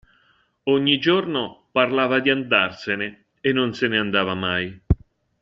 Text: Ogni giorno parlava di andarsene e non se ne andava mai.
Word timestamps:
Ogni 0.63 0.97
giorno 0.97 1.67
parlava 1.71 2.19
di 2.21 2.31
andarsene 2.31 3.25
e 3.39 3.53
non 3.53 3.75
se 3.75 3.87
ne 3.87 3.99
andava 3.99 4.33
mai. 4.33 4.81